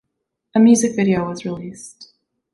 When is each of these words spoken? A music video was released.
A 0.55 0.57
music 0.59 0.95
video 0.95 1.29
was 1.29 1.45
released. 1.45 2.11